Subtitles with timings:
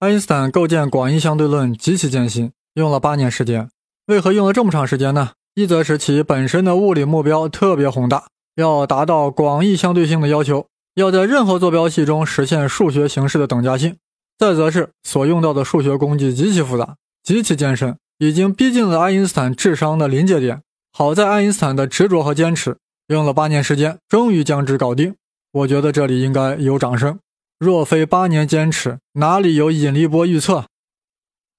[0.00, 3.68] 爱因斯坦构建广义相对论极其艰辛，用了八年时间。
[4.06, 5.32] 为何用了这么长时间呢？
[5.56, 13.94] 一则是其本身的物理目标特别宏大，要达到广义相对性的要求，要在任何坐标系中实现数学形式的等价性；
[14.38, 16.94] 再则是所用到的数学工具极其复杂、
[17.24, 20.62] 极其艰深，已经逼近了爱因斯坦智商的临界点。
[20.92, 22.76] 好在爱因斯坦的执着和坚持，
[23.08, 25.16] 用了八年时间，终于将之搞定。
[25.50, 27.18] 我觉得这里应该有掌声。
[27.58, 30.66] 若非八年坚持，哪里有引力波预测？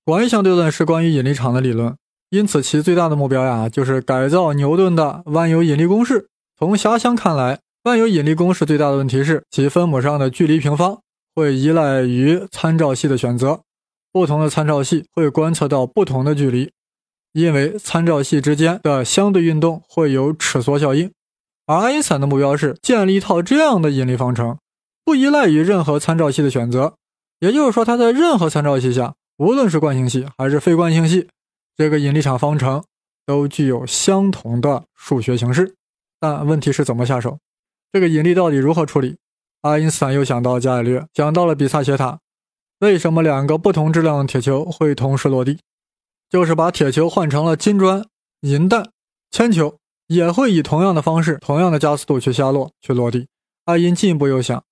[0.06, 1.96] 广义相对论是关于引力场的理论，
[2.30, 6.30] 因此其最大的目标呀，就是改造牛顿的万有引力公式。
[6.58, 11.02] 从遐想看来，万有引力公式最大的问题是其分母上的距离平方
[11.36, 13.62] 会依赖于参照系的选择，
[14.14, 16.72] 不同的参照系会观测到不同的距离，
[17.34, 21.12] 因为参照系之间的相对运动会有尺缩效应。
[21.66, 24.58] 而爱因斯坦的目标是建立一套这样的引力方程。
[25.10, 26.94] 不依赖于任何参照系的选择，
[27.40, 31.28] 也就是说，它在任何参照系下，无论是惯性系还是非惯性系，
[31.76, 32.84] 这个引力场方程
[33.26, 35.74] 都具有相同的数学形式。
[36.20, 37.40] 但问题是怎么下手？
[37.92, 39.18] 这个引力到底如何处理？
[39.62, 42.20] 爱因斯坦又想到伽利略，想到了比萨斜塔。
[42.82, 45.58] 为什么两个不同质量的铁球会同时落地？
[46.30, 48.06] 就是把铁球换成了金砖、
[48.42, 48.92] 银弹，
[49.32, 49.76] 铅球
[50.06, 53.28] 也会以同样的方式、同样的加速度去下落、去落地。
[53.66, 54.64] 爱因进一步又想。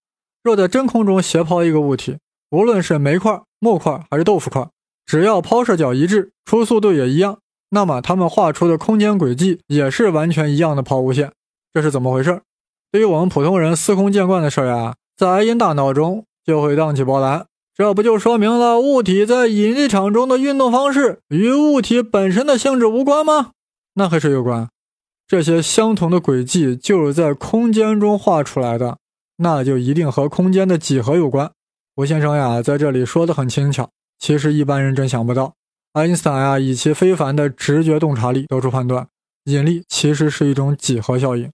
[0.44, 2.18] 若在真空中斜抛一个物体，
[2.52, 4.68] 无论是煤块、木块还是豆腐块，
[5.06, 7.40] 只要抛射角一致，出速度也一样，
[7.72, 11.32] 那么它们画出的空间轨迹也是完全一样的抛物线。
[11.74, 12.42] 这是怎么回事？
[12.92, 17.46] 对于我们普通人司空见惯的事儿呀，在爱因大脑中就会荡起波澜。
[17.76, 23.52] 这不就说明了物体在引力场中的运动方式与物体本身的性质无关吗？
[23.94, 24.70] 那还是有关。
[25.28, 28.98] 这些相同的轨迹就是在空间中画出来的。
[29.38, 31.52] 那就一定和空间的几何有关。
[31.96, 35.54] 吴先生呀，在这里说的很轻巧，其实一般人真想不到。
[35.94, 39.08] 爱因斯坦呀，以其非凡的直觉洞察力得出判断，
[39.46, 41.50] 引力其实是一种几何效应。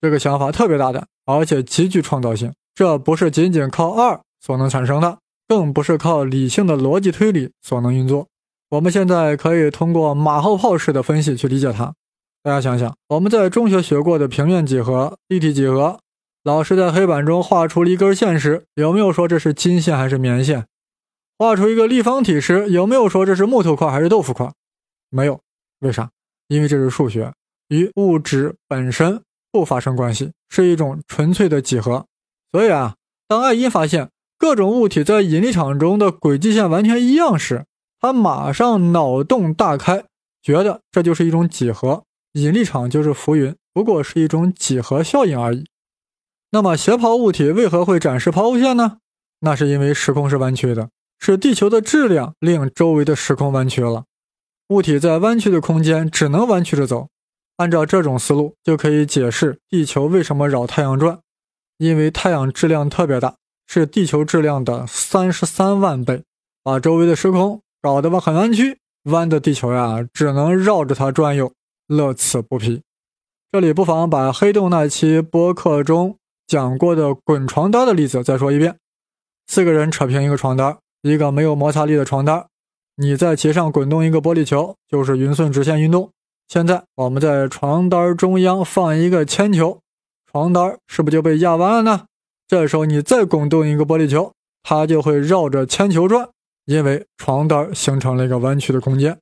[0.00, 2.52] 这个想法特别大胆，而且极具创造性。
[2.74, 8.26] 这不是仅仅靠二所能产生的，更不是靠理性的逻辑推理所能运作。
[8.70, 11.94] 我们现在可以通过马后炮式的分析去理解它。
[12.42, 16.00] 大家想想，我们在中学学过的平面几何、立体几何。
[16.44, 20.66] 老师在黑板中画出了一根线时，有没有说这是金线还是棉线？
[21.38, 24.52] 画出一个立方体时，有没有说这是木头块还是豆腐块？
[25.08, 25.40] 没有，
[25.78, 26.10] 为啥？
[26.48, 27.32] 因为这是数学，
[27.68, 32.04] 与物质本身不发生关系，是一种纯粹的几何。
[32.52, 32.94] 所以啊，
[33.26, 37.64] 当爱因发现各种物体在引力场中的轨迹线完全一样时，
[37.98, 40.04] 他马上脑洞大开，
[40.42, 45.64] 觉得这就是一种几何，引力场就是浮云，不过是一种几何效应而已。
[46.54, 48.98] 那么斜抛物体为何会展示抛物线呢？
[49.40, 50.88] 那是因为时空是弯曲的，
[51.18, 54.04] 是地球的质量令周围的时空弯曲了。
[54.68, 57.08] 物体在弯曲的空间只能弯曲着走。
[57.56, 61.18] 按照这种思路，就可以解释地球为什么绕太阳转，
[61.78, 63.34] 因为太阳质量特别大，
[63.66, 66.22] 是地球质量的三十三万倍，
[66.62, 68.78] 把周围的时空搞得很弯曲，
[69.10, 71.52] 弯的地球呀只能绕着它转悠，
[71.88, 72.82] 乐此不疲。
[73.50, 76.16] 这里不妨把黑洞那期播客中。
[76.46, 78.76] 讲过的滚床单的例子再说一遍：
[79.46, 82.46] 四个人扯平一个床单，一个没有摩擦力的床单，
[82.96, 86.10] 你在其上滚动一个玻璃球，就是匀速直线运动。
[86.48, 89.80] 现在我们在床单中央放一个铅球，
[90.30, 92.04] 床单是不是就被压弯了呢？
[92.46, 94.32] 这时候你再滚动一个玻璃球，
[94.62, 96.28] 它就会绕着铅球转，
[96.66, 99.18] 因为床单形成了一个弯曲的空间。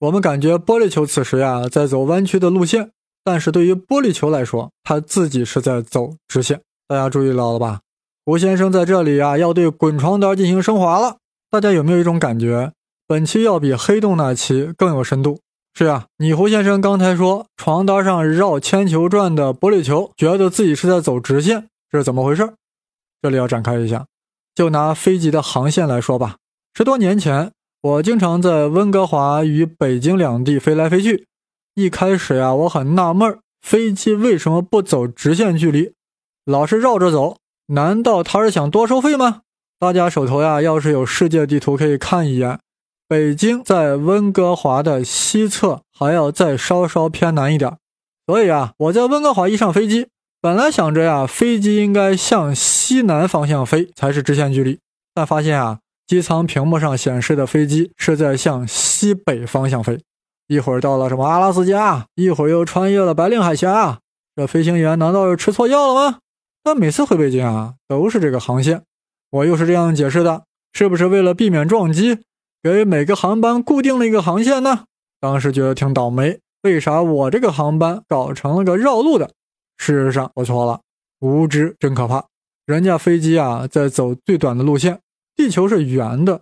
[0.00, 2.90] 我们感觉玻璃球此时呀在走弯曲的路线。
[3.24, 6.60] 但是对于玻璃球来说，它自己是在走直线。
[6.86, 7.80] 大家注意到了吧？
[8.26, 11.16] 胡先生在这里啊，要对滚床单进行升华了。
[11.50, 12.72] 大家有没有一种感觉，
[13.06, 15.40] 本期要比黑洞那期更有深度？
[15.72, 22.54] 是呀，你胡先生刚才说床单上绕铅球转的玻璃球，觉得自己是在走直线，这是怎么回事？
[23.22, 24.06] 这里要展开一下，
[24.54, 26.36] 就拿飞机的航线来说吧。
[26.74, 31.26] 十多年前，我经常在温哥华与北京两地飞来飞去。
[31.76, 35.92] 一开始呀，我很纳闷，飞机为什么不走直线距离，
[36.44, 37.38] 老是绕着走？
[37.66, 39.40] 难道他是想多收费吗？
[39.80, 42.60] 大家手头呀，要是有世界地图可以看一眼，
[43.08, 47.76] 北京在温哥华的西侧，还要再稍稍偏南一点。
[48.28, 50.06] 所以啊，我在温哥华一上飞机，
[50.40, 54.78] 本来想着呀，飞机应该向西南方向飞才是直线距离，
[55.12, 59.98] 但发现啊，机舱屏幕上显示的飞机是在向西北方向飞。
[60.46, 64.00] 一会儿到了什么阿拉斯加，一会儿又穿越了白令海峡，
[64.36, 66.18] 这飞行员难道是吃错药了吗？
[66.62, 68.82] 他每次回北京啊，都是这个航线。
[69.30, 72.18] 我又是这样解释的：是不是为了避免撞击，
[72.62, 74.84] 给每个航班固定了一个航线呢？
[75.20, 79.30] 当时觉得挺倒霉，为啥我这个航班搞成了个绕路的？
[79.76, 80.80] 事实上我错了，
[81.20, 82.24] 无知真可怕。
[82.66, 85.00] 人家飞机啊在走最短的路线，
[85.34, 86.40] 地球是圆的，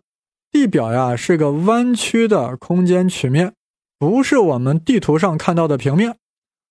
[0.51, 3.55] 地表呀是个弯曲的空间曲面，
[4.03, 6.17] 不是我们地图上看到的平面。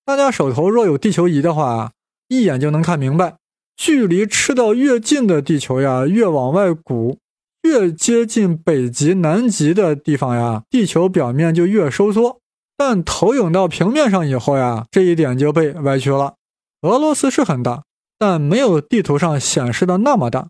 [0.04, 1.94] 大家手头若有地球仪的话，
[2.28, 3.38] 一眼就能看明白，
[3.78, 7.20] 距离赤道越近的地球呀越往外鼓。
[7.62, 12.42] 越接近北极、南极的地方呀，地球表面就越收缩。
[12.76, 16.36] 但投影到平面上以后呀，这一点就被歪曲了。
[16.82, 17.86] 俄罗斯是很大，
[18.18, 20.50] 但没有地图上显示的那么大。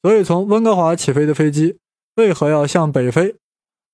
[0.00, 1.78] 所以从温哥华起飞的飞机
[2.14, 3.34] 为何要向北飞？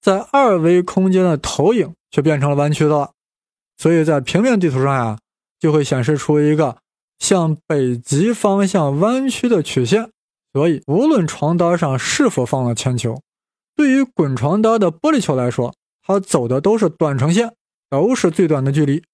[0.02, 3.12] 在二维空间的投影却变成了弯曲的了。
[3.77, 5.19] 所以在平面地图上呀，
[5.59, 6.79] 就会显示出一个
[7.19, 10.11] 向北极方向弯曲的曲线。
[10.53, 13.23] 所以，无论床单上是否放了铅球，
[13.77, 15.73] 对于滚床单的玻璃球来说，
[16.03, 17.55] 它走的都是短程线，
[17.89, 19.05] 都是最短的距离。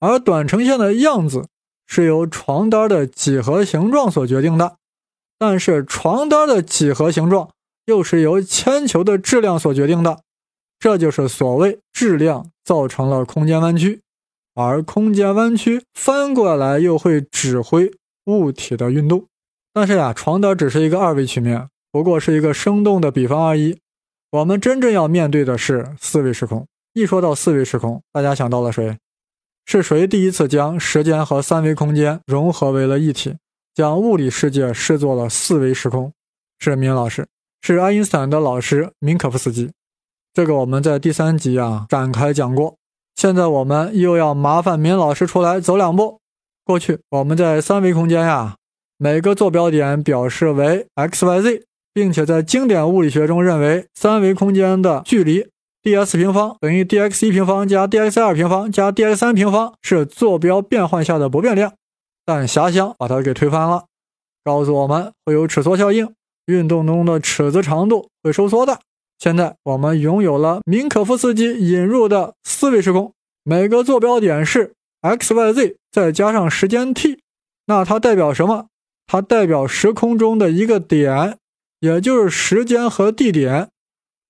[0.00, 1.48] 而短程线的样子
[1.86, 4.76] 是由床单的几何形状所决定的，
[5.38, 7.50] 但是床单的几何形状
[7.84, 10.22] 又是由铅球的质量所决定的。
[10.78, 14.00] 这就是所谓质量造成了空间弯曲，
[14.54, 17.90] 而空间弯曲翻过来又会指挥
[18.26, 19.24] 物体的运动。
[19.72, 23.78] 但是呀，床单只是一个二维曲面，不过是一个生动的比方而已。
[24.30, 26.66] 我们真正要面对的是四维时空。
[26.94, 28.96] 一说到四维时空，大家想到了谁？
[29.66, 33.36] 是谁第一次将时间和三维空间融合为了一体，
[33.74, 36.12] 将物理世界视作了四维时空？
[36.58, 37.26] 是明老师，
[37.62, 39.70] 是爱因斯坦的老师明可夫斯基。
[40.36, 42.76] 这个我们在第三集啊展开讲过。
[43.14, 46.20] 现在我们又要麻烦明老师出来走两步。
[46.62, 48.56] 过去我们在三维空间呀。
[48.98, 55.48] 每个坐标点表示为 x、y、z，并且在经典物理学中认为，三维空间的距离
[55.82, 61.72] ds 平方等于 dx 一平方加 dx 二平方加 dx 三平方是坐标变换下的不变量。
[62.26, 63.86] 但遐想把它给推翻了，
[64.44, 66.12] 告诉我们会有尺缩效应，
[66.44, 68.80] 运动中的尺子长度会收缩的。
[69.18, 77.18] 现在我们拥有了明可夫斯基引入的四维时空，每个坐标点是 x、y、z，再加上时间 t，
[77.66, 78.66] 那它代表什么？
[79.06, 81.38] 它代表时空中的一个点，
[81.80, 83.68] 也就是时间和地点。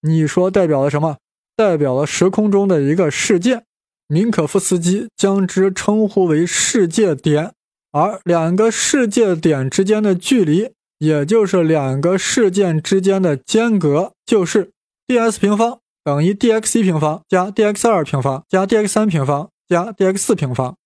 [0.02, 1.16] 你说代表了什么？
[1.56, 3.64] 代表了时空中的一个事件。
[4.08, 7.52] 明可夫斯基将之称呼为世界点，
[7.90, 14.70] 而两个世界点之间的距离，也就是两个事件之间的间隔，就是
[15.08, 20.76] ds 平方等于 dx 一平方加 dx 二平方加 dx 三平方加 dx 四平方。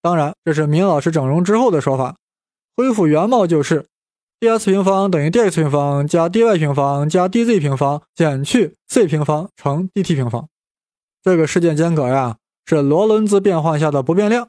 [0.00, 2.16] 当然，这是明老师整容之后的说法。
[2.76, 3.86] 恢复原貌就是
[4.38, 10.48] ds 平方等于 dx 平方加 dy 平方加 dz 平方减去 c 平方乘 dt 平方。
[11.24, 14.48] 这个事件间隔呀是罗伦兹变换下的不变量，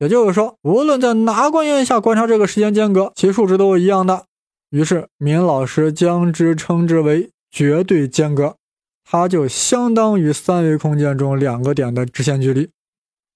[0.00, 4.24] 也就是说，无论在哪光源下观察这个时间间隔，其数值都是一样的。
[4.70, 8.56] 于是明老师将之称之为绝对间隔，
[9.04, 12.70] 它就相当于三维空间中两个点的直线距离。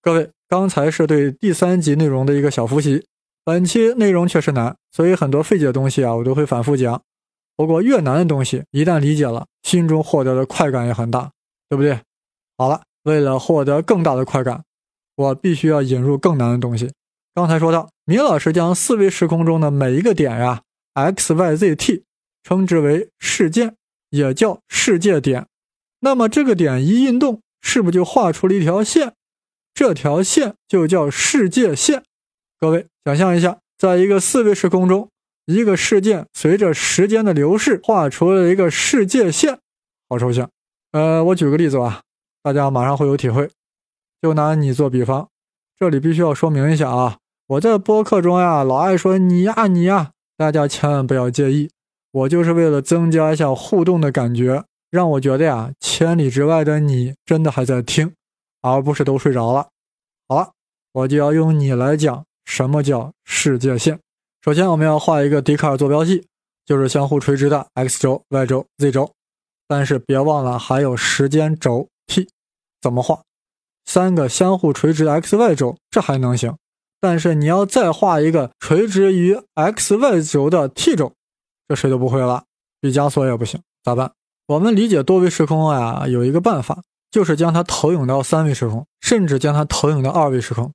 [0.00, 3.06] 各位，刚才是对第三集内容的一个小复习。
[3.44, 7.02] 本期内容确实难，所以很多费解的东西啊，我都会反复讲。
[7.56, 11.32] 不过越难的东西，一旦理解了，心中获得的快感也很大，
[11.68, 12.00] 对不对？
[12.56, 14.62] 好了，为了获得更大的快感，
[15.16, 16.92] 我必须要引入更难的东西。
[17.34, 20.62] 刚才说到，米老师将四维时空中的每一个点呀
[20.94, 22.04] ，x、y、z、t，
[22.42, 23.74] 称之为事件，
[24.12, 25.46] 也叫世界点。
[26.00, 29.14] 那么这个点一运动，是不是就画出了一条线？
[29.74, 32.04] 这条线就叫世界线。
[32.58, 35.08] 各位想象一下，在一个四维时空中，
[35.46, 39.58] 一个事件随着时间的流逝画出了一个世界线，
[40.08, 40.50] 好抽象。
[40.92, 42.02] 呃，我举个例子吧，
[42.42, 43.50] 大家马上会有体会。
[44.20, 45.28] 就拿你做比方，
[45.78, 51.70] 这里必须要说明一下啊，我在播客中呀老爱说你呀你呀，大家千万不要介意，
[52.12, 58.14] 我就是为了增加一下互动的感觉，让我觉得呀千里之外的你真的还在听，
[58.60, 59.68] 而不是都睡着了。
[60.28, 60.52] 好了，
[60.92, 62.24] 我就要用你来讲。
[62.44, 63.98] 什么叫世界线？
[64.44, 66.26] 首先，我们要画一个笛卡尔坐标系，
[66.66, 69.10] 就是相互垂直的 x 轴、y 轴、z 轴。
[69.68, 72.28] 但是别忘了还有时间轴 t，
[72.80, 73.22] 怎么画？
[73.86, 76.54] 三个相互垂直的 x、y 轴，这还能行。
[77.00, 81.12] 但是你要再画一个垂直于 x、y 轴的 t 轴，
[81.72, 82.44] 这谁都不会了。
[82.80, 84.12] 毕加索也不行，咋办？
[84.46, 90.70] 我们理解多维时空啊，有一个办法，就是将它投影到三维时空，甚至将它投影到二维时空。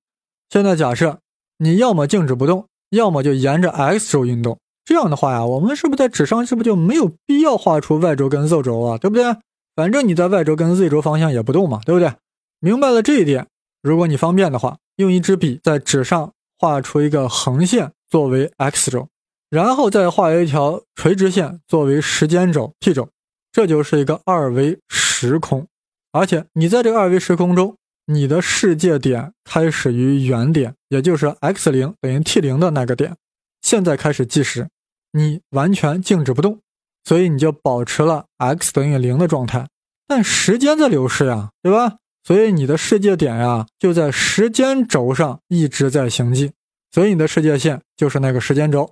[0.50, 1.20] 现在假设。
[1.60, 8.96] 你要么静止不动，要么就沿着 x 轴运动，这样的话呀，我们是不是在纸上是不是就没有必要画出 y 轴跟 z 轴啊？
[9.00, 9.36] 对不对？
[9.75, 12.13] 反正你在 y 轴跟 z 轴方向也不动嘛，对不对？
[12.60, 13.48] 明白了这一点，
[13.82, 19.08] 如果你方便的话，用一支笔在纸上画出一个横线作为 x 轴，
[19.50, 23.10] 然后再画一条垂直线作为时间轴 t 轴，
[23.51, 25.66] 这就是一个二维时空。
[26.12, 27.75] 而且你在这个二维时空中，
[28.06, 33.16] 你的世界点开始于原点，也就是 x 零等于 t 零的那个点。
[33.62, 34.68] 现在开始计时，
[35.12, 36.60] 你完全静止不动，
[37.04, 39.68] 所以你就保持了 x 等于零的状态。
[40.08, 41.98] 但时间在流逝呀，对吧？
[42.24, 46.51] 所以你的世界点呀就在时间轴上一直在行进，
[46.92, 48.92] 所以你的世界线就是那个时间轴。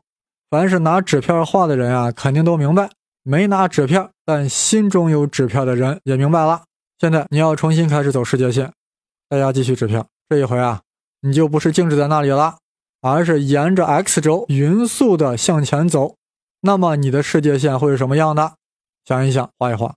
[0.56, 2.88] 凡是拿纸片画的人啊，肯定都明白；
[3.24, 6.64] 没拿纸片但心中有纸片的人也明白了。
[6.98, 8.72] 现在你要重新开始走世界线，
[9.28, 10.06] 大家继续纸片。
[10.30, 10.80] 这一回啊，
[11.20, 12.60] 你就不是静止在那里了，
[13.02, 16.16] 而是沿着 x 轴匀速的向前走。
[16.62, 18.54] 那么你的世界线会是什么样的？
[19.04, 19.96] 想一想，画一画。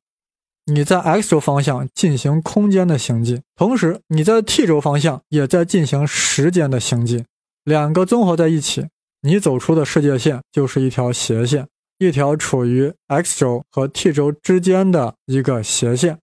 [0.67, 7.25] 你在 x 轴方向进行空间的行进，同时你在 t 轴方向也在进行时间的行进，
[7.63, 8.89] 两个综合在一起，
[9.23, 11.67] 你走出的世界线就是一条斜线，
[11.99, 16.19] 一条处于 x 轴和 t 轴之间的一个斜线。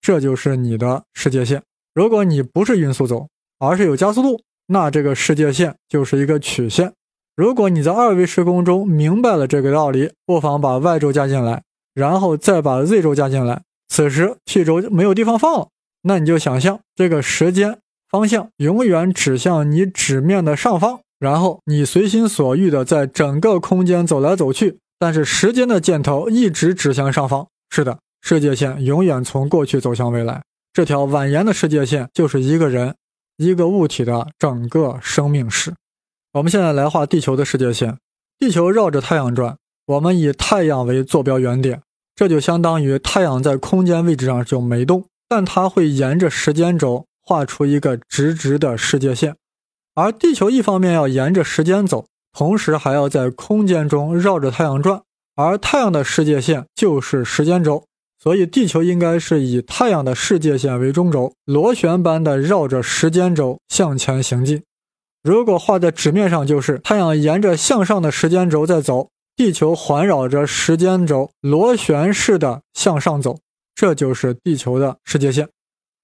[0.00, 1.62] 这就是你的世界线。
[1.94, 3.28] 如果你不是匀速走，
[3.58, 6.92] 而是有加速度，那这个世界线就是一个曲线。
[7.36, 11.62] 如果你在二维时空中明白了这个道理，不妨把 y 轴加进来，
[11.94, 13.62] 然后再把 z 轴加进来。
[13.88, 15.68] 此时 t 轴没有地方放了，
[16.02, 17.78] 那你就想象这个时间
[18.08, 27.46] 方向永远指向你纸面的上方，然后你随心所欲的在整个空间走来走去，但是时间的箭头一直指向上方。
[27.70, 27.98] 是的。
[28.22, 30.42] 世界线永远从过去走向未来，
[30.74, 32.94] 这条蜿蜒的世界线就是一个人、
[33.38, 35.72] 一个物体的整个生命史。
[36.34, 37.96] 我们现在来画地球的世界线，
[38.38, 41.80] 地球绕着太阳转，我们以太阳为坐标原点，
[42.14, 49.34] 这就相当于太阳在空间位置上就没动，但它会沿着时间轴画出一个直直的世界线。
[49.94, 55.02] 而地球一方面要沿着时间走，同时还要在空间中绕着太阳转，
[55.36, 57.84] 而太阳的世界线就是时间轴。
[58.22, 64.62] 所以，地球应该是以太阳的世界线为中轴，螺旋般的绕着时间轴向前行进。
[65.22, 73.38] 如果画在纸面上，就是太阳沿着向上的时间轴在走，地球环绕着时间轴螺旋式的向上走，
[73.74, 75.48] 这就是地球的世界线。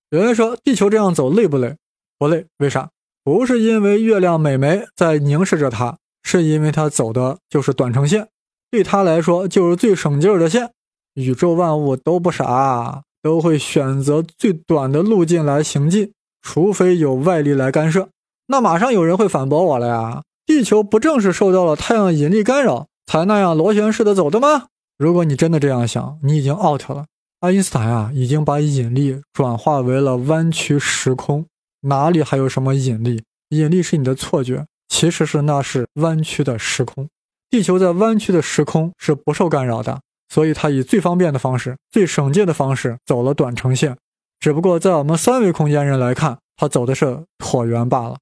[0.08, 1.76] 有人说，地球这样走累不累？
[2.18, 2.88] 不累，为啥？
[3.26, 8.28] 不是因为月亮美眉在凝视着它，是因为它走的就是短程线，
[8.70, 10.70] 对它来说就是最省劲儿的线。
[11.14, 18.10] 宇宙万物都不傻，都会选择最短的路径来行进，除非有外力来干涉。
[18.46, 20.22] 那马上有人会反驳我了呀！
[20.46, 24.66] 地球不正是受到了太阳引力干扰，才那样螺旋式的走的吗？
[24.96, 27.06] 如果你真的这样想，你已经 out 了。
[27.40, 31.44] 爱因斯坦啊，已经把引力转化为了弯曲时空，
[31.86, 33.22] 哪里还有什么引力？
[33.50, 37.08] 引力是你的错觉，其实是那是弯曲的时空。
[37.48, 40.00] 地球在弯曲的时空是不受干扰的。
[40.28, 43.96] 所以，它以最方便的方式、最省劲的方式走了短程线。
[44.40, 48.16] 只不过，在我们三维空间人来看，他走的是椭圆罢了。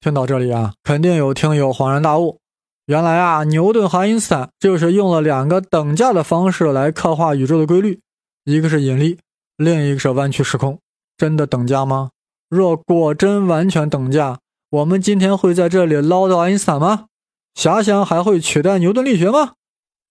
[0.00, 2.38] 听到这里啊，肯定有听友恍然大悟：
[2.84, 8.00] 原来啊，牛顿和爱因斯坦就是用了两个等价的方式来刻画宇宙的规律，
[8.44, 9.18] 一个是引力，
[9.56, 10.78] 另一个是弯曲时空。
[11.16, 12.10] 真的等价吗？
[12.48, 14.38] 若果真完全等价，
[14.70, 17.06] 我们今天会在这里唠叨爱因斯坦吗？
[17.54, 19.54] 遐想还会取代牛顿力学吗？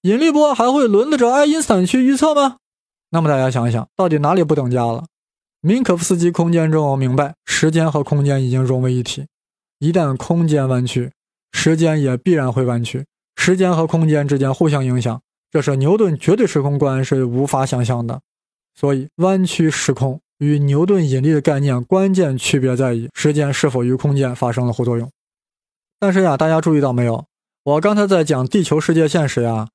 [0.01, 2.57] 引力波还会轮得着爱因斯坦去预测吗？
[3.11, 5.05] 那么大家想一想，到底哪里不等价了？
[5.61, 9.25] 明可夫斯基空间中，我明白时间和空间已经融为一体。
[9.79, 11.11] 一旦空间弯曲，
[11.51, 13.05] 时间也必然会弯曲。
[13.35, 18.21] 时间和空间之间互相影响，这是牛顿绝对时空观是无法想象的。
[18.75, 25.09] 所以，弯曲时空与牛顿引力的概念关键区别在于时间是否与空间发生了互作用。
[25.99, 27.25] 但是呀，大家注意到没有？
[27.63, 29.67] 我刚才在讲地球世界线时呀。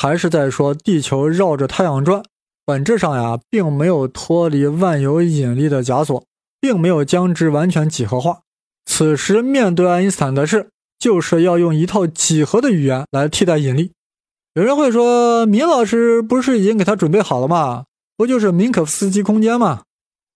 [0.00, 2.22] 还是在说地球绕着太阳转，
[2.64, 6.22] 本质上呀，并没有脱离万有引力的枷锁，
[6.60, 8.42] 并没有将之完全几何化。
[8.84, 10.68] 此时面对爱因斯坦的事，
[11.00, 13.90] 就是要用一套几何的语言来替代引力。
[14.54, 17.86] 有人会说，闵老师不是已经给他准备好了吗？
[18.16, 19.82] 不就是明可夫斯基空间吗？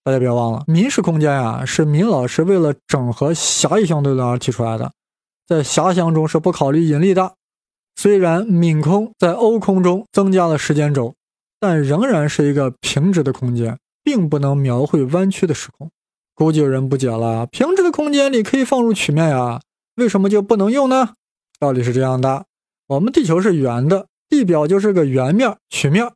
[0.05, 4.93] 大家别忘了，闵式空间呀，是闵老师为了整合狭义相对论而提出来的，
[5.47, 7.35] 在狭相中是不考虑引力的。
[7.95, 11.15] 虽然闵空在欧空中增加了时间轴，
[11.61, 15.89] 但仍然是一个平直的空间，并不能描绘弯曲的时空。
[16.35, 19.61] 估计有人不解了：平直的空间里可以放入曲面呀，
[19.95, 21.11] 为什么就不能用呢？
[21.61, 22.47] 道理是这样的：
[22.89, 26.11] 我们地球是圆的，地表就是个圆面曲面，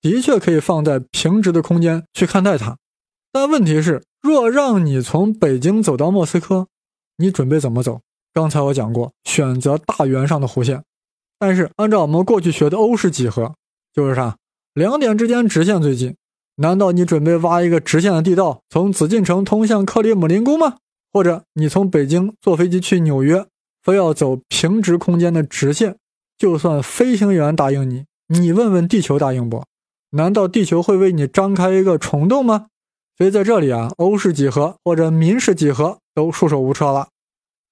[0.00, 2.78] 的确可以放在平直的空间去看待它。
[3.38, 6.66] 但问题是，若让你从北京走到莫斯科，
[7.18, 8.00] 你准备怎么走？
[8.34, 10.82] 刚才我讲过，选择大圆上的弧线。
[11.38, 13.54] 但是按照我们过去学的欧式几何，
[13.94, 14.36] 就是啥？
[14.74, 16.16] 两点之间直线最近。
[16.56, 20.78] 难道你准备挖一个直线的地道，从紫禁城通向克里姆林宫吗？
[21.12, 23.46] 或者你从北京坐飞机去纽约，
[23.84, 25.94] 非要走平直空间的直线？
[26.36, 29.62] 就算飞行员答应你，你问问地球答应不？
[30.10, 32.66] 难道地球会为你张开一个虫洞吗？
[33.18, 37.08] 所以在这里啊，欧式几何或者民式几何都束手无策了。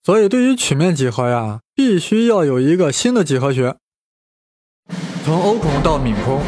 [0.02, 3.76] 所以对于曲面几何呀，必须要有一个新的几何学。
[5.24, 6.40] 从欧空到敏空，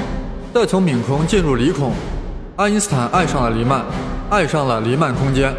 [0.52, 1.92] 再从敏空进入离空。
[2.56, 3.84] 爱因斯坦爱上了黎曼，
[4.30, 5.54] 爱上了黎曼空间，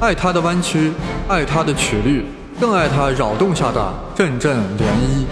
[0.00, 0.92] 爱它的弯曲，
[1.28, 2.24] 爱它的曲率，
[2.60, 5.26] 更爱它扰动下的阵阵涟漪。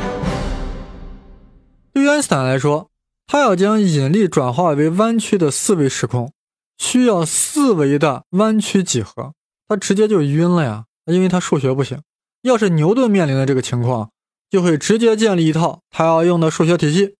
[1.93, 2.91] 对于爱因斯坦来说，
[3.27, 6.33] 他要将引力转化为弯曲的四维时空，
[6.81, 9.35] 需要四维的弯曲几何，
[9.69, 12.01] 他直接就晕了呀，因为他数学不行。
[12.41, 14.11] 要是牛顿面临的这个情况，
[14.49, 17.17] 就会直接建立一套他要用的数学体系。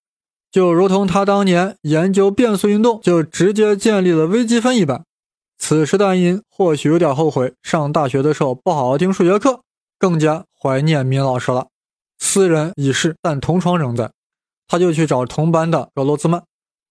[0.51, 5.05] 就如同他当年研究变速运动，就直接建立了微积分一般。
[5.59, 9.61] 此时的爱因或许有点后悔上大学的时候不好好听数学课，
[9.99, 11.67] 更加怀念闵老师了。
[12.19, 14.11] 斯人已逝，但同窗仍在。
[14.67, 16.45] 他就去找同班的格罗兹曼。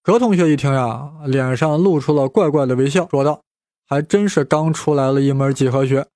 [0.10, 3.44] 格同学一听呀，脸上露出了怪怪的微笑，说道
[3.88, 6.08] ：“还真是刚出来了一门几何学，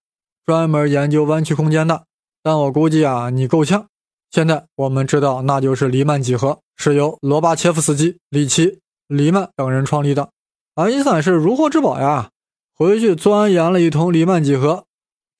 [0.47, 2.05] 专门研究弯曲空间的。
[2.41, 3.85] 但我估计啊，你够呛。”
[4.33, 10.31] 现在我们知道，那就是黎曼几何，是由罗巴切夫斯基、里奇、黎曼等人创立的。
[10.73, 12.31] 爱因斯坦是如获至宝呀，
[12.73, 14.85] 回去钻研了一通黎曼几何，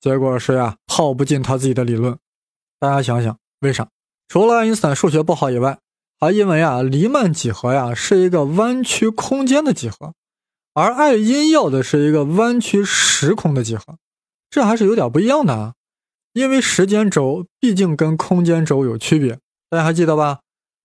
[0.00, 2.16] 结果是呀，套不进他自己的理论。
[2.78, 3.88] 大家想想，为啥？
[4.28, 5.76] 除了爱因斯坦数学不好以外，
[6.24, 10.14] 啊因为啊，黎曼几何呀是一个弯曲空间的几何，
[10.72, 13.98] 而爱因要的是一个弯曲时空的几何，
[14.48, 15.74] 这还是有点不一样的啊。
[16.32, 19.38] 因为时间轴毕竟跟空间轴有区别，
[19.70, 20.40] 大家还记得吧？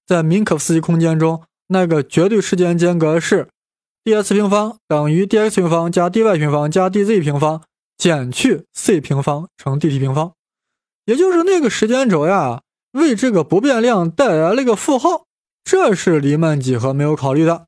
[0.06, 3.48] 在明可夫斯基空间中，那个绝对时间间隔是
[4.04, 7.64] dx 平方等于 dx 平方加 dy 平方加 dz 平方
[7.98, 10.34] 减去 c 平方乘 dt 平方，
[11.06, 15.26] 也就是那个时间轴呀，为这个不变量带来了一个负号，
[15.64, 17.66] 这是黎曼几何没有考虑的。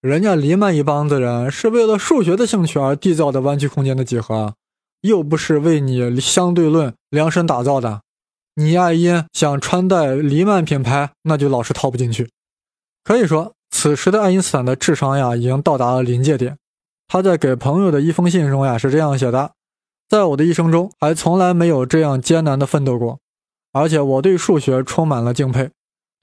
[0.00, 4.54] 人家黎曼一帮子人是为了数学的兴趣而缔造的弯曲空间的几何。
[5.02, 8.00] 又不是为你相对论量身打造的，
[8.56, 12.30] 你爱因想穿戴黎曼品牌，那就老是套不进去。
[13.04, 16.56] 可以说，此时的爱因斯坦的智商呀，已经到达了临界点。
[17.06, 19.52] 他在给朋友的一封信中呀，是这样写的：
[20.08, 23.20] 在我的一生中，还从来没有这样艰难的奋斗过，
[23.72, 25.70] 而且我对数学充满了敬佩。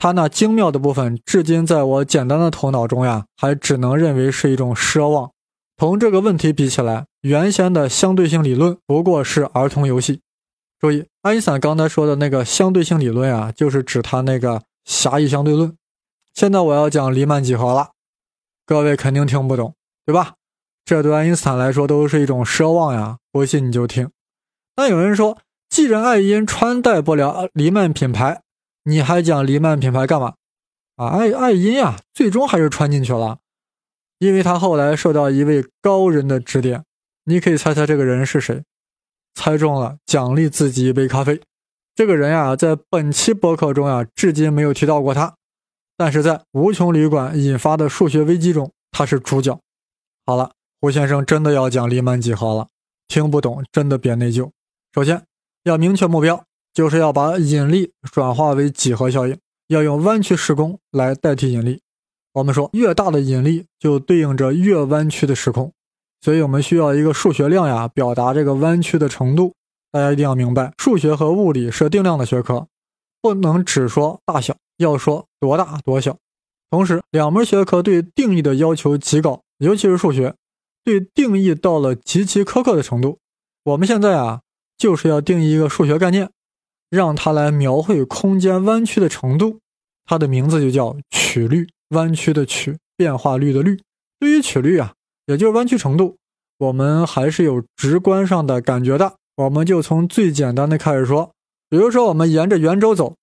[0.03, 5.31] 他那精妙的部分，至今在我简单的头脑中呀，还只能认为是一种奢望。
[5.77, 10.19] 同这个问题比起来，原先的相对性理论不过是儿童游戏。
[10.77, 15.73] 注意，爱因斯坦刚才说的那个相对性理论啊，就是指他那个狭义相对论。
[16.33, 17.91] 现在我要讲黎曼几何了，
[18.65, 19.73] 各位肯定听不懂，
[20.05, 20.33] 对吧？
[20.83, 23.19] 这对爱因斯坦来说都是一种奢望呀。
[23.31, 24.09] 不信你就听。
[24.75, 25.37] 那有人说，
[25.69, 28.41] 既然爱因穿戴不了黎曼品牌，
[28.83, 30.35] 你还讲黎曼品牌干嘛？
[30.95, 33.39] 啊，爱爱因呀，最终还是穿进去了。
[34.19, 36.83] 因为他后来受到一位高人的指点，
[37.25, 38.63] 你可以猜猜这个人是谁？
[39.33, 41.41] 猜中了，奖励自己一杯咖啡。
[41.95, 45.35] 这个人呀，在本期博客中呀，至今没有提到过他，
[45.97, 49.59] 但是在无穷旅馆引发的数学危机中，他是主角。
[50.25, 52.67] 好了，胡先生真的要讲黎曼几何了，
[53.07, 54.51] 听不懂真的别内疚。
[54.93, 55.25] 首先
[55.63, 61.81] 要明确目标，就是要把引力转化为几何效应，要用弯曲时空来代替引力。
[62.33, 65.71] 我们说，越大的引力就对应着越弯曲的时空，
[66.21, 69.53] 所以我们需要一个数学量呀，表达这个弯曲的程度。
[69.91, 72.67] 大家一定要明白，数学和物理是定量的学科，
[73.21, 76.17] 不能只说大小，要说多大多小。
[76.71, 80.33] 同时，两门学科对定义的要求极高，尤其是数学，
[80.83, 83.19] 对定义到了极其苛刻的程度。
[83.65, 84.41] 我们现在啊，
[84.75, 86.31] 就是要定义一个数学概念，
[86.93, 89.59] 让它来描绘空间弯曲的程度，
[90.05, 91.67] 它的名字就叫曲率。
[91.89, 93.79] 弯曲的曲，变化率的率。
[94.19, 94.93] 对于曲率啊，
[95.27, 96.17] 也就是弯曲程度，
[96.57, 99.13] 我们还是有直观上的感觉的。
[99.35, 101.31] 我们就从最简单的开始说，
[101.69, 103.15] 比如说我们沿着圆周走，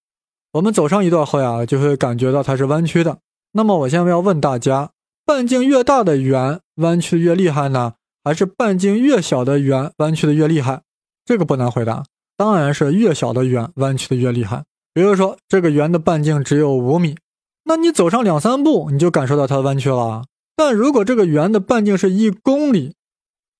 [0.52, 3.18] 我们走上一段后呀，就会感觉到它是弯曲的。
[3.52, 4.90] 那么我现在要问大家，
[5.24, 10.82] 半径越大的圆弯曲越厉害呢，还是半径越小的圆弯曲的越厉害？
[11.24, 12.04] 这个不难回答，
[12.40, 14.64] 当然是越小的圆弯曲的越厉害。
[14.94, 17.18] 比如说这个圆的半径只有五米，
[17.64, 20.24] 那你走上两三步，你就感受到它的弯曲了。
[20.56, 22.94] 但如果这个圆的半径是一公里，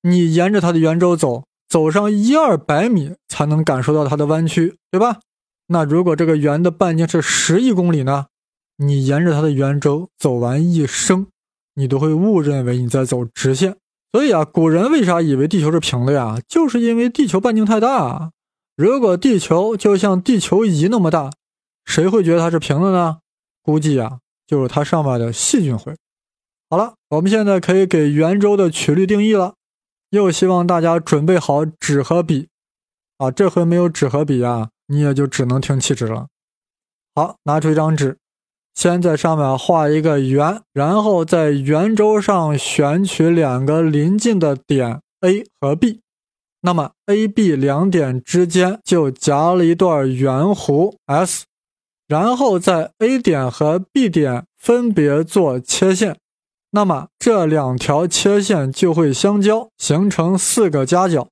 [0.00, 5.18] 你沿着它的圆周走，走上一二百米才能感受到它的弯曲，对吧？
[5.66, 8.28] 那如果这个圆的半径是十亿公里呢？
[8.78, 11.26] 你沿着它的圆周走完一生，
[11.74, 13.76] 你都会误认为你在走直线。
[14.10, 16.38] 所以啊，古人为啥以为地球是平的呀？
[16.48, 18.30] 就是因为地球半径太大。
[18.80, 21.30] 如果地球就像地球仪那么大，
[21.84, 23.18] 谁会觉得它是平的呢？
[23.60, 25.94] 估计啊，就是它上面的细菌会。
[26.70, 29.52] 好了，我们现在可以给圆周的曲率定义了。
[30.08, 32.48] 又希望大家准备好纸和笔
[33.18, 36.28] 啊，这回没有纸和笔啊，你也就只能听气质了。
[37.14, 38.16] 好，拿出一张纸。
[38.74, 46.00] 先在上面画一个圆，然后在圆周上选取两个邻近的点 A 和 B，
[46.62, 51.44] 那么 A、B 两点之间就夹了一段圆弧 S，
[52.06, 56.16] 然后在 A 点和 B 点分别做切线，
[56.72, 61.28] 那么这两条切线就会相交，形成四个夹角。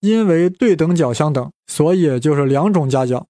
[0.00, 3.26] 因为对等角相等，所以就是两种夹角。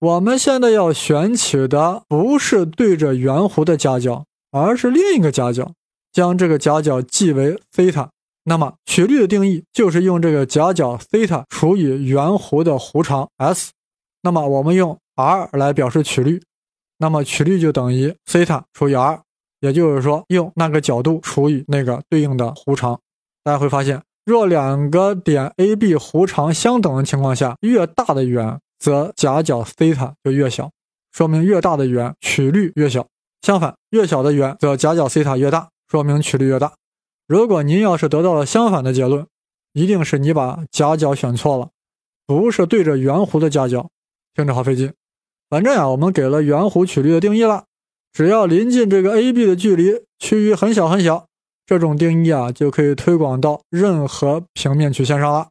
[0.00, 5.72] 我们现在要选取的不是对着圆弧的夹角，而是另一个夹角，
[6.12, 8.10] 将这个夹角记为西塔。
[8.50, 13.70] 那么曲率的定义就是用这个夹角西塔除以圆弧的弧长 S。
[14.22, 16.42] 那么我们用 r 来表示曲率，
[16.98, 19.22] 那么曲率就等于西塔除以 r，
[19.60, 22.98] 也就是说用那个角度除以那个对应的弧长。
[23.44, 28.58] 大家会发现，若两个点 A、B 弧长相等的情况下，越大的圆。
[28.80, 30.70] 则夹角西塔就越小，
[31.12, 33.06] 说明越大的圆曲率越小。
[33.42, 36.72] 相反，越小的圆则夹角西塔越大，说明曲率越大。
[37.30, 39.24] 如果您要是得到了相反的结论，
[39.72, 41.70] 一定是你把夹角选错了，
[42.26, 43.88] 不是对着圆弧的夹角。
[44.34, 44.92] 听着好费劲。
[45.48, 47.66] 反正呀，我们给了圆弧曲率的定义了，
[48.12, 51.28] 只要临近这个 AB 的距离趋于很小很小，
[51.64, 55.50] 这种定义啊就可以推广到任何平面曲线上了。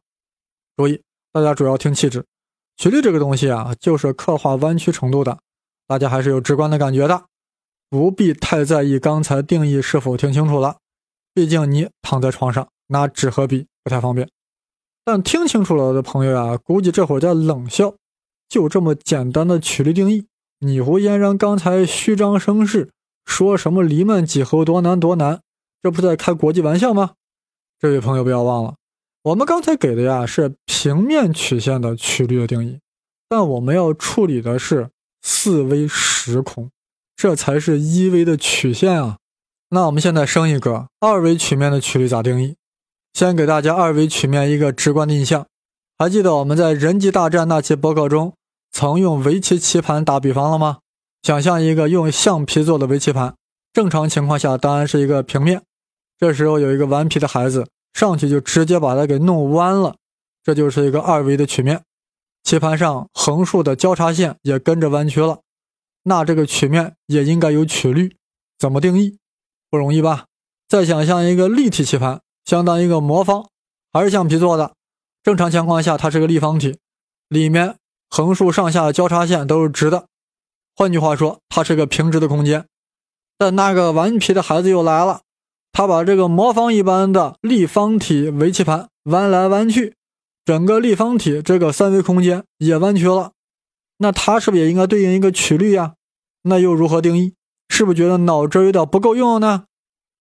[0.76, 1.00] 注意，
[1.32, 2.26] 大家主要听气质。
[2.76, 5.38] 曲率这个东西啊，就是刻画弯曲程度的，
[5.86, 7.24] 大家还是有直观的感觉的，
[7.88, 10.76] 不必太在意刚才定义是否听清楚了。
[11.40, 14.28] 毕竟你躺在床上拿纸和笔不太方便。
[15.06, 17.94] 但听清楚了的朋友啊，估计这会儿在冷笑。
[18.46, 20.26] 就这么简单的曲率定义，
[20.58, 22.90] 你胡嫣然刚才虚张声势，
[23.24, 25.40] 说什么黎曼几何多难多难，
[25.82, 27.12] 这不在开国际玩笑吗？
[27.78, 28.74] 这位朋友不要忘了。
[29.22, 32.80] 我们刚才给的呀是平面曲线的曲率的定义，
[33.30, 34.90] 但我们要处理的是
[35.22, 36.70] 四维时空，
[37.16, 39.16] 这才是一维的曲线啊。
[39.70, 42.56] 那我们现在升一个二维曲面的曲率咋定义？
[43.12, 45.46] 先给大家二维曲面一个直观的印象，
[45.96, 48.34] 还记得我们在人机大战那期博客中
[48.72, 50.78] 曾用围棋棋盘打比方了吗？
[51.22, 53.34] 想象一个用橡皮做的围棋盘，
[53.72, 55.62] 正常情况下当然是一个平面，
[56.18, 57.68] 这时候有一个顽皮的孩子。
[57.92, 59.96] 上去就直接把它给弄弯了，
[60.44, 61.82] 这就是一个二维的曲面。
[62.44, 65.40] 棋盘上横竖的交叉线也跟着弯曲了，
[66.04, 68.16] 那这个曲面也应该有曲率。
[68.56, 69.18] 怎么定义？
[69.70, 70.26] 不容易吧？
[70.68, 73.48] 再想象一个立体棋盘，相当于一个魔方，
[73.92, 74.74] 还是橡皮做的。
[75.22, 76.78] 正常情况下，它是个立方体，
[77.28, 77.76] 里面
[78.08, 80.06] 横竖上下交叉线都是直的。
[80.74, 82.66] 换句话说，它是个平直的空间。
[83.38, 85.22] 但那个顽皮的孩子又来了。
[85.72, 89.94] 他把这个魔方一般的立方体围棋盘弯来弯去，
[90.44, 93.32] 整个立方体这个三维空间也弯曲了。
[93.98, 95.94] 那它是不是也应该对应一个曲率呀？
[96.42, 97.34] 那又如何定义？
[97.80, 99.64] 是不是觉得脑汁有点不够用呢？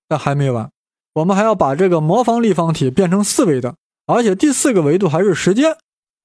[0.08, 0.72] 但还没完，
[1.16, 5.76] 我们还要把这个魔方立方体变成四维的，而且第四个维度还是时间，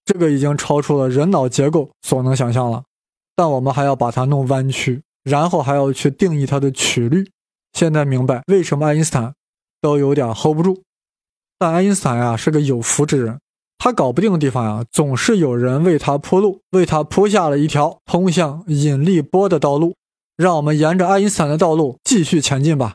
[0.04, 2.84] 这个已经超出了人脑结构所能想象了。
[3.34, 7.28] 但我们还要把它弄弯曲，然后还要去定义它的曲率。
[7.72, 9.34] 现在明白为什么爱因斯坦
[9.80, 10.84] 都有点 hold 不住，
[11.58, 13.40] 但爱因斯坦呀是个有福之人，
[13.78, 19.96] 他搞不定的地方呀，总是有人为他铺路，为他铺下了一条通向引力波的道路。
[20.36, 22.94] 让我们沿着爱因斯坦的道路继续前进吧。